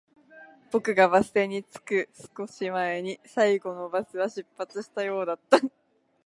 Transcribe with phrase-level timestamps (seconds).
[0.71, 5.59] 僕がバス停に着く少し前に、最後のバスは出発したようだった